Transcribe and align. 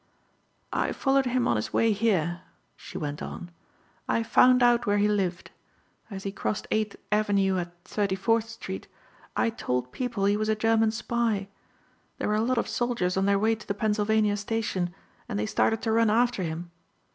"I 0.73 0.93
followed 0.93 1.27
him 1.27 1.47
on 1.47 1.57
his 1.57 1.73
way 1.73 1.91
here," 1.91 2.41
she 2.75 2.97
went 2.97 3.21
on. 3.21 3.51
"I 4.09 4.23
found 4.23 4.63
out 4.63 4.87
where 4.87 4.97
he 4.97 5.07
lived. 5.07 5.51
As 6.09 6.23
he 6.23 6.31
crossed 6.31 6.65
Eighth 6.71 6.95
avenue 7.11 7.59
at 7.59 7.83
34th 7.83 8.47
street 8.47 8.87
I 9.35 9.51
told 9.51 9.91
people 9.91 10.25
he 10.25 10.37
was 10.37 10.49
a 10.49 10.55
German 10.55 10.89
spy. 10.89 11.49
There 12.17 12.29
were 12.29 12.33
a 12.33 12.41
lot 12.41 12.57
of 12.57 12.67
soldiers 12.67 13.15
on 13.15 13.27
their 13.27 13.37
way 13.37 13.53
to 13.53 13.67
the 13.67 13.75
Pennsylvania 13.75 14.37
station 14.37 14.91
and 15.29 15.37
they 15.37 15.45
started 15.45 15.83
to 15.83 15.91
run 15.91 16.09
after 16.09 16.41
him. 16.41 16.71